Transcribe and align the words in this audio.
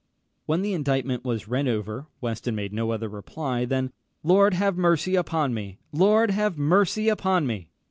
]When 0.47 0.63
the 0.63 0.73
indictment 0.73 1.23
was 1.23 1.47
read 1.47 1.67
over, 1.67 2.07
Weston 2.21 2.55
made 2.55 2.73
no 2.73 2.89
other 2.89 3.07
reply 3.07 3.65
than 3.65 3.93
"Lord 4.23 4.55
have 4.55 4.75
mercy 4.75 5.15
upon 5.15 5.53
me! 5.53 5.77
Lord 5.91 6.31
have 6.31 6.57
mercy 6.57 7.07
upon 7.07 7.45
me!" 7.45 7.69